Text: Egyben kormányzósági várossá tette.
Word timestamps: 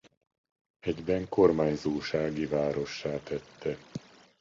Egyben 0.79 1.29
kormányzósági 1.29 2.45
várossá 2.45 3.19
tette. 3.23 3.77